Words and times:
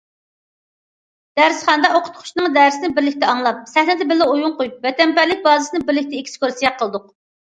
دەرسخانىدا 1.39 1.89
ئوقۇتقۇچىنىڭ 1.97 2.55
دەرسىنى 2.55 2.89
بىرلىكتە 2.95 3.29
ئاڭلاپ، 3.33 3.61
سەھنىدە 3.73 4.07
بىللە 4.13 4.27
ئويۇن 4.31 4.57
قويۇپ، 4.61 4.79
ۋەتەنپەرۋەرلىك 4.89 5.43
بازىسىنى 5.45 5.85
بىرلىكتە 5.91 6.23
ئېكسكۇرسىيە 6.23 6.73
قىلدۇق. 6.81 7.07